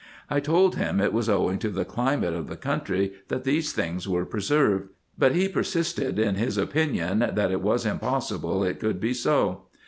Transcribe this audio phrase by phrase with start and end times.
[0.31, 4.09] I told him, it was owing to the climate of the country that these things
[4.09, 9.13] were preserved; but he persisted in his opinion, that it was impossible it could be
[9.13, 9.67] so.